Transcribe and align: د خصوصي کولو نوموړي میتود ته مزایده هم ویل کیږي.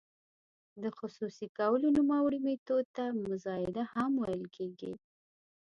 د 0.81 0.83
خصوصي 0.97 1.47
کولو 1.57 1.87
نوموړي 1.97 2.39
میتود 2.45 2.85
ته 2.95 3.03
مزایده 3.29 3.83
هم 3.93 4.11
ویل 4.23 4.45
کیږي. 4.55 4.93